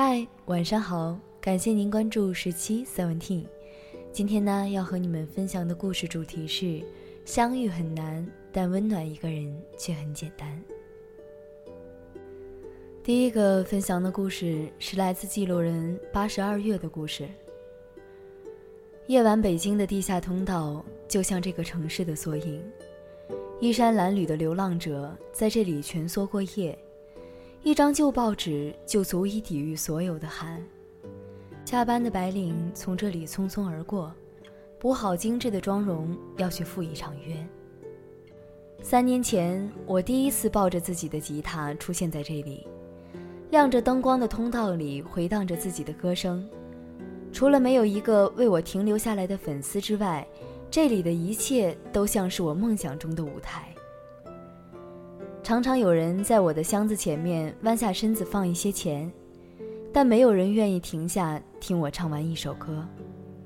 [0.00, 3.42] 嗨，晚上好，感谢您关注十七 Seventeen。
[4.12, 6.80] 今天呢，要和你们分享的故事主题是：
[7.24, 10.62] 相遇很难，但温暖一个人却很简单。
[13.02, 17.28] 第一个分享的故事是来自记录人八十二月的故事。
[19.08, 22.62] 夜晚北京的地下通道就像这个城市的缩影，
[23.58, 26.78] 衣衫褴褛的流浪者在这里蜷缩过夜。
[27.62, 30.62] 一张旧报纸就足以抵御所有的寒。
[31.64, 34.14] 下班的白领从这里匆匆而过，
[34.78, 37.34] 补好精致的妆容，要去赴一场约。
[38.80, 42.66] 三年前，我第一次抱着自己的吉他出现在这里，
[43.50, 46.48] 亮着灯光的通道里回荡着自己的歌声。
[47.32, 50.26] 除了没有一个为我停留下来的粉丝之外，
[50.70, 53.74] 这里的一切都像是我梦想中的舞台。
[55.48, 59.10] 常常有人在我的箱子前面弯下身子放一些钱，
[59.90, 62.86] 但没有人愿意停下听我唱完一首歌。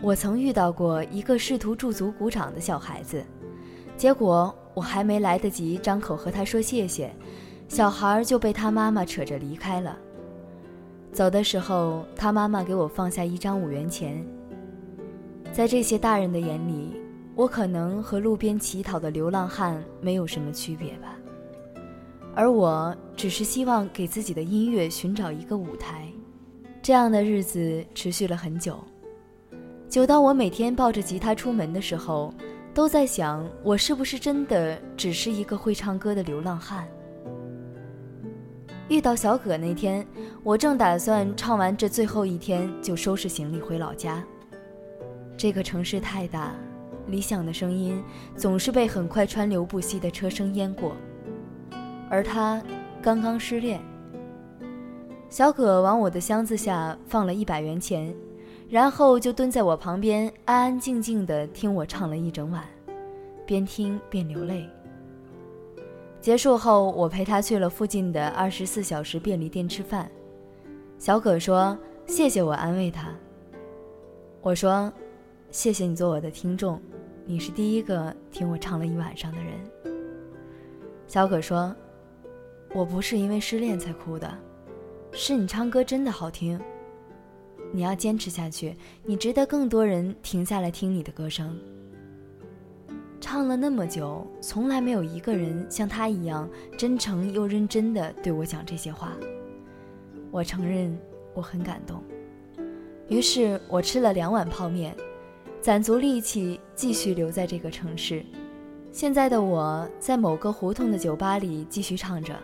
[0.00, 3.24] 我曾遇到过一个试图驻足鼓掌的小孩子，
[3.96, 7.14] 结果我还没来得及张口和他说谢谢，
[7.68, 9.96] 小孩就被他妈妈扯着离开了。
[11.12, 14.26] 走的时候，他妈妈给我放下一张五元钱。
[15.52, 16.96] 在这些大人的眼里，
[17.36, 21.16] 我可能和路边乞讨的流浪汉没有什么区别吧。
[22.34, 26.08] 而我只是希望给自己的音乐寻找一个舞台，
[26.80, 28.82] 这样的日子持续了很久，
[29.88, 32.32] 久到我每天抱着吉他出门的时候，
[32.72, 36.88] 都在想我是不是真的只是一个会唱歌的流浪汉。
[38.88, 40.06] 遇到小葛那天，
[40.42, 44.24] 我正打算唱完这最后一天就收拾行李回老家。
[45.36, 46.54] 这个城市太大，
[47.06, 48.02] 理想的声音
[48.36, 50.96] 总是被很快川流不息的车声淹过。
[52.12, 52.62] 而他
[53.00, 53.80] 刚刚失恋。
[55.30, 58.14] 小葛往我的箱子下放了一百元钱，
[58.68, 62.62] 然后就蹲在我旁边，安安静静地听我唱了一整晚，
[63.46, 64.68] 边听边流泪。
[66.20, 70.06] 结束后，我陪他去了附近的二十四小时便利店吃饭。
[70.98, 73.08] 小葛说：“谢谢我安慰他。”
[74.42, 74.92] 我说
[75.50, 76.78] ：“谢谢你做我的听众，
[77.24, 79.54] 你是第一个听我唱了一晚上的人。”
[81.08, 81.74] 小葛说。
[82.74, 84.32] 我不是因为失恋才哭的，
[85.12, 86.58] 是你唱歌真的好听。
[87.70, 91.58] 你要坚持下去，你值得更多人停下来听你的歌声。
[93.20, 99.12] 唱了那么久，从来没有一个人像他一样真诚又认真的对我讲这些话。
[100.30, 100.98] 我承认
[101.34, 102.02] 我很感动，
[103.08, 104.96] 于是我吃了两碗泡面，
[105.60, 108.24] 攒足力气继续留在这个城市。
[108.90, 112.34] 现在的我在某个胡同的酒吧里继续唱着。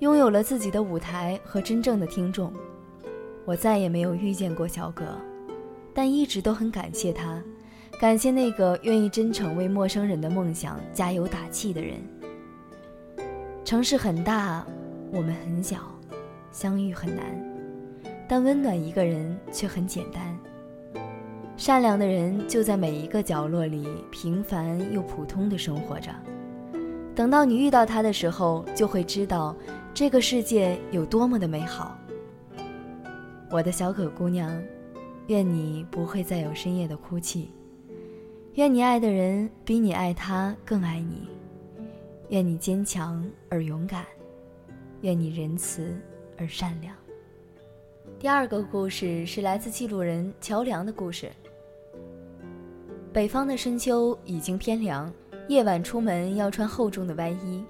[0.00, 2.52] 拥有了自己的舞台和真正的听众，
[3.44, 5.04] 我再也没有遇见过小葛，
[5.94, 7.40] 但一直都很感谢他，
[8.00, 11.94] 感谢那个愿意真诚为陌生人的梦想加油打气的人。
[13.64, 14.66] 城市很大，
[15.10, 15.78] 我们很小，
[16.50, 17.24] 相遇很难，
[18.28, 20.36] 但温暖一个人却很简单。
[21.56, 26.10] 善良的人就在每一个角落里平凡又普通的生活着，
[27.14, 29.54] 等到你遇到他的时候，就会知道。
[29.94, 31.96] 这个世界有多么的美好，
[33.48, 34.60] 我的小可姑娘，
[35.28, 37.52] 愿你不会再有深夜的哭泣，
[38.54, 41.28] 愿你爱的人比你爱他更爱你，
[42.30, 44.04] 愿你坚强而勇敢，
[45.02, 45.96] 愿你仁慈
[46.36, 46.92] 而善良。
[48.18, 51.30] 第二个故事是来自记录人乔梁的故事。
[53.12, 55.12] 北方的深秋已经偏凉，
[55.48, 57.64] 夜晚出门要穿厚重的外衣。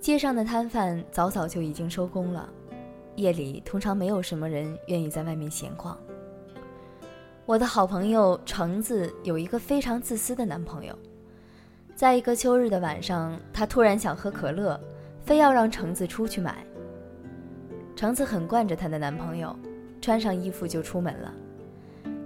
[0.00, 2.48] 街上的摊贩早早就已经收工了，
[3.16, 5.96] 夜里通常没有什么人愿意在外面闲逛。
[7.44, 10.96] 我的好朋友橙子有一个非常自私的男朋友，
[11.94, 14.80] 在一个秋日的晚上，他突然想喝可乐，
[15.24, 16.64] 非要让橙子出去买。
[17.94, 19.54] 橙子很惯着她的男朋友，
[20.00, 21.32] 穿上衣服就出门了，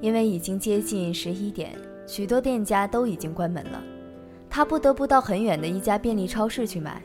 [0.01, 3.83] 因为已经接近十一点，许多店家都已经关门了，
[4.57, 7.03] 他不得不到很远的一家便利超市去买。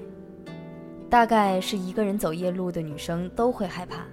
[1.10, 4.06] 大概是一个人走夜路的女生都会害怕。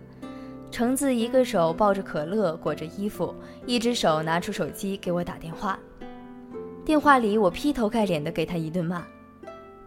[0.72, 3.32] 橙子一个手抱着可乐，裹着衣服，
[3.64, 5.78] 一只手拿出手机给我打电话。
[6.84, 9.06] 电话里我劈头盖脸的给他一顿骂：“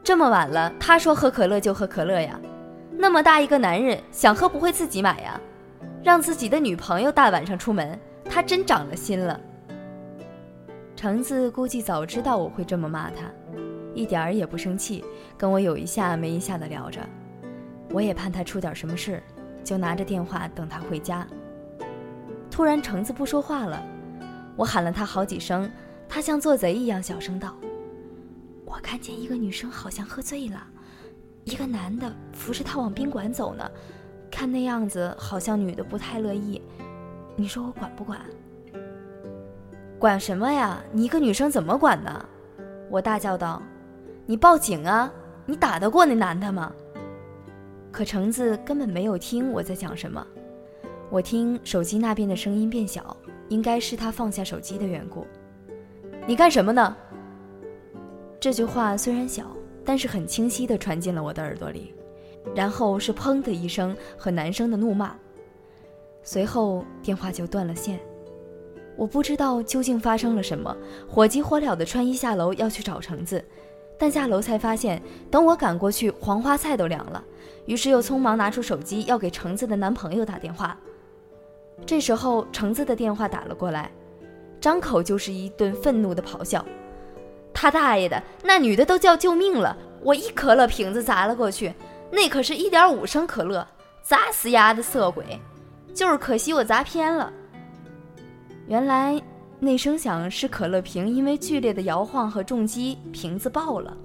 [0.02, 2.40] 这么晚了，他说喝可乐就喝可乐呀？
[2.98, 5.38] 那么大一个男人，想喝不会自己买呀？
[6.02, 9.38] 让自己的女朋友大晚上出门，他真长了心了。”
[10.96, 13.30] 橙子估计早知道我会这么骂他。
[13.94, 15.04] 一点儿也不生气，
[15.38, 17.00] 跟我有一下没一下的聊着。
[17.92, 19.22] 我也盼他出点什么事，
[19.64, 21.28] 就拿着电话等他回家。
[22.50, 23.84] 突然橙子不说话了，
[24.56, 25.70] 我喊了他好几声，
[26.08, 27.56] 他像做贼一样小声道
[28.66, 30.62] ：“我看见一个女生好像喝醉了，
[31.44, 33.70] 一个男的扶着她往宾馆走呢，
[34.30, 36.62] 看那样子好像女的不太乐意，
[37.36, 38.20] 你说我管不管
[39.98, 40.82] ？”“管什么呀？
[40.92, 42.26] 你一个女生怎么管呢？”
[42.90, 43.62] 我大叫道
[44.26, 45.12] ：“你报警啊！
[45.46, 46.74] 你打得过那男的吗？”
[47.92, 50.26] 可橙子根本没有听我在讲什么。
[51.10, 53.16] 我听手机那边的声音变小，
[53.50, 55.28] 应该是他放下手机的缘故。
[56.26, 56.96] 你干什么呢？
[58.40, 59.46] 这句话虽然小，
[59.84, 61.94] 但是很清晰地传进了我的耳朵里。
[62.56, 65.16] 然后是砰的一声和男生的怒骂，
[66.24, 68.00] 随后电话就断了线。
[68.98, 70.76] 我不知道究竟发生了什么，
[71.08, 73.46] 火急火燎地穿衣下楼要去找橙子，
[74.02, 75.00] 但下楼才发现，
[75.30, 77.24] 等我赶过去，黄花菜都凉了。
[77.68, 80.76] 于是又匆忙拿出手机要给橙子的男朋友打电话。
[81.86, 83.92] 这时候，橙子的电话打了过来，
[84.60, 86.66] 张口就是一顿愤怒的咆哮
[87.54, 89.78] ：“他大爷的，那女的都叫救命了！
[90.02, 91.72] 我一可乐瓶子砸了过去，
[92.12, 93.68] 那可是一点五升可乐，
[94.02, 95.24] 砸死丫的色鬼！
[95.94, 97.32] 就是可惜我砸偏了。
[98.68, 99.22] 原来
[99.64, 103.96] 那声响是可乐瓶因为剧烈的摇晃和重击，瓶子爆了。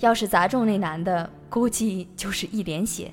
[0.00, 3.12] 要是砸中那男的，估计就是一脸血。”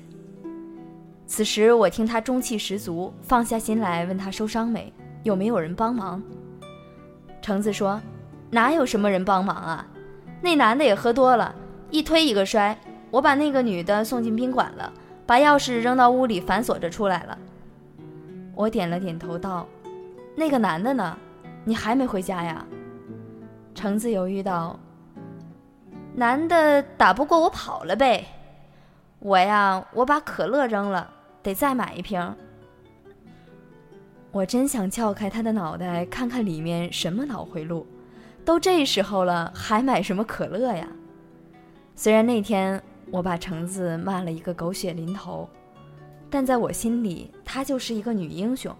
[1.28, 4.92] 此时我听他中气十足，放下心来问他受伤没，
[5.22, 6.20] 有没有人帮忙。
[7.40, 8.02] 橙子说
[8.50, 9.86] ：“哪有什么人帮忙啊？
[10.42, 11.54] 那男的也喝多了，
[11.88, 12.76] 一推一个摔，
[13.12, 14.92] 我把那个女的送进宾馆了，
[15.24, 17.38] 把钥匙扔到屋里反锁着出来了。”
[18.56, 19.68] 我点了点头道
[20.34, 21.16] ：“那个男的呢？
[21.64, 22.64] 你还没回家呀？”
[23.74, 24.78] 橙子犹豫道
[26.14, 28.24] ：“男的打不过我跑了呗。
[29.18, 31.10] 我呀，我把可乐扔了。”
[31.42, 32.34] 得再买一瓶。
[34.32, 37.86] 我真想撬开他的脑袋，看看里面什么脑回路。
[38.46, 40.88] 都这时候了，还买什么可乐呀？
[41.94, 45.46] 虽然那天我把橙子骂了一个狗血淋头，
[46.30, 48.74] 但在我心里，她就是一个女英雄，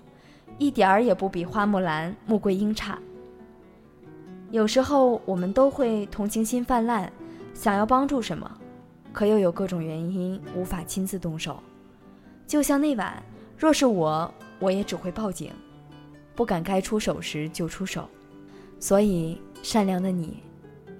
[0.58, 2.98] 一点儿也不比花木兰、穆桂英差。
[4.50, 7.10] 有时候我们都会同情心泛滥，
[7.52, 8.50] 想要帮助什么，
[9.12, 11.58] 可又有各种原因无法亲自动手。
[12.46, 13.20] 就像那晚，
[13.58, 15.50] 若是我，我也只会报警，
[16.34, 18.08] 不敢该出手时就出手。
[18.78, 20.42] 所以，善良的你，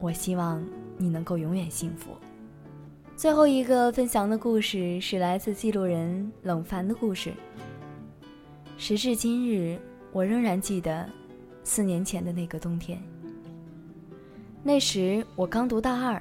[0.00, 0.64] 我希望
[0.96, 2.10] 你能够永远幸福。
[3.14, 7.32] 最后一个分享的故事是来自记录人冷凡的故事。
[8.76, 9.78] 时至今日，
[10.12, 11.08] 我仍然记得
[11.62, 13.00] 四年前的那个冬天。
[14.62, 16.20] 那时我刚读大二，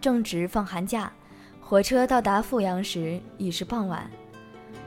[0.00, 1.10] 正值放寒假，
[1.60, 4.10] 火车到达阜阳时已是傍晚。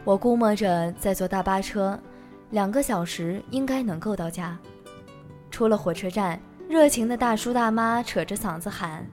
[0.04, 1.98] 我估摸着再坐大巴车，
[2.52, 4.58] 两个小时应该能够到家。
[5.50, 9.06] 出了火车站，热情的大叔大妈扯着嗓子喊：“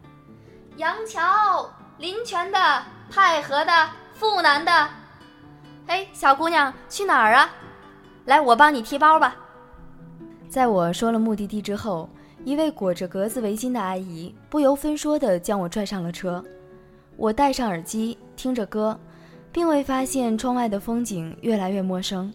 [0.77, 4.89] 杨桥、临泉的、太和的、阜南的，
[5.87, 7.49] 哎，小姑娘去哪儿啊？
[8.25, 9.37] 来，我帮你提包吧。”
[10.49, 12.09] 在我说了目的地之后，
[12.45, 16.45] 一位裹着格子围巾的阿姨不由分说地将我拽上了车。
[17.17, 18.99] 我戴上耳机，听着歌。
[19.55, 22.35] 并未发现窗外的风景越来越陌生。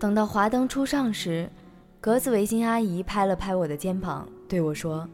[0.00, 1.48] 等到华灯初上时，
[2.00, 5.08] 格子围巾阿姨拍了拍我的肩膀，对我说：“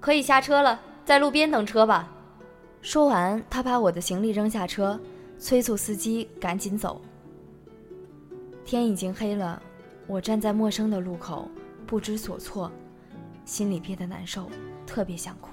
[0.00, 2.12] 可以下车了，在路边等车吧。”
[2.82, 5.00] 说完，她把我的行李扔下车，
[5.38, 7.00] 催促司机赶紧走。
[8.68, 9.62] 天已经黑了，
[10.06, 11.48] 我站在陌生的路口，
[11.86, 12.70] 不知所措，
[13.46, 14.50] 心里憋得难受，
[14.86, 15.48] 特别想哭。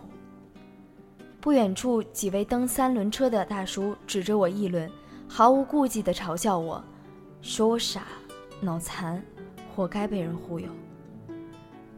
[1.40, 4.92] 不远处，几位蹬三轮车的大叔指着我议论，
[5.30, 6.84] 毫无顾忌地嘲笑我，
[7.42, 8.04] 说我傻、
[8.60, 9.24] 脑残，
[9.74, 10.68] 活该被人忽悠。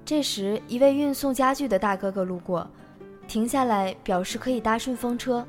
[0.06, 2.70] 这时，一位运送家具的大哥哥路过，
[3.28, 5.44] 停下来表示可以搭顺风车。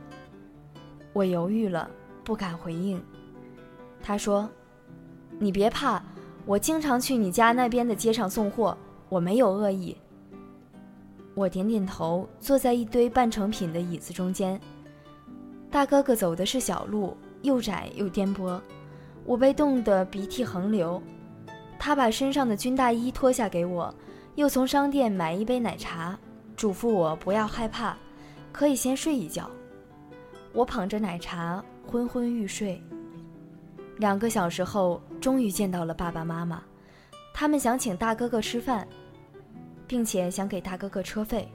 [1.12, 1.90] 我犹豫了，
[2.24, 2.98] 不敢回应。
[4.00, 4.48] 他说
[5.38, 6.02] ：“你别怕，
[6.44, 8.76] 我经常去你家那边的街上送货，
[9.08, 9.96] 我没有恶意。”
[11.34, 14.60] 我点点头，坐在一堆半成品的椅子中间。
[15.70, 18.60] 大哥哥走的是小路，又窄又颠簸，
[19.24, 21.00] 我被冻得鼻涕横流。
[21.78, 23.94] 他把身上的军大衣脱下给我，
[24.34, 26.18] 又从商店买一杯奶茶，
[26.56, 27.96] 嘱咐我不要害怕，
[28.50, 29.48] 可以先睡一觉。
[30.52, 32.82] 我捧着奶茶昏昏欲睡。
[33.98, 36.62] 两个小时后，终于见到了爸爸妈妈，
[37.34, 38.86] 他们想请大哥哥吃饭。
[39.88, 41.48] 并且想给大哥哥车费，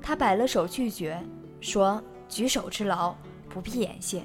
[0.00, 1.20] 他摆了手拒绝，
[1.60, 3.12] 说：“举手之劳，
[3.48, 4.22] 不必言谢。”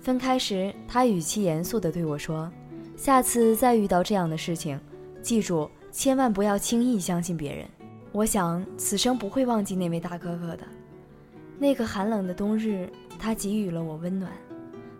[0.00, 2.48] 分开时，他语气严肃地对我说
[2.96, 4.78] ：“下次再遇到这样的事情，
[5.20, 7.66] 记住千万不要轻易相信别人。
[8.12, 10.64] 我想此生不会忘记那位大哥哥的。
[11.58, 14.30] 那个寒冷的冬日，他给予了我温暖，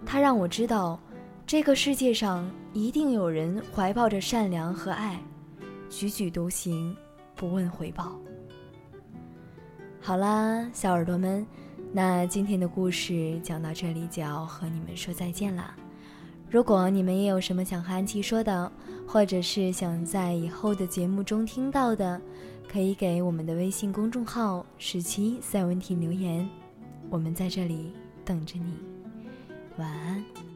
[0.05, 0.99] 他让我知道，
[1.47, 5.21] 这个世界上一定有人怀抱着善良和爱，
[5.91, 6.97] 举举都行，
[7.37, 8.19] 不问回报。
[10.01, 11.47] 好啦，小耳朵们，
[11.93, 15.75] 那今天的故事讲到这里就要和你们说再见啦。
[16.49, 18.73] 如果你们也有什么想和安琪说的，
[19.07, 22.21] 或者是想在以后的节目中听到的，
[22.67, 26.49] 可以给我们的微信公众号“十七赛文婷”留言，
[27.11, 27.93] 我们在这里
[28.25, 28.75] 等着你。
[29.77, 30.52] 晚安。